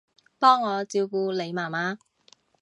[0.39, 1.99] 幫我照顧你媽媽